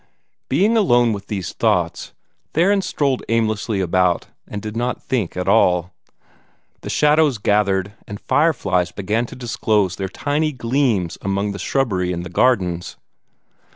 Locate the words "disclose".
9.35-9.97